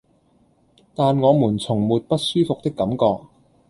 [0.95, 3.27] 但我們從沒不舒服的感覺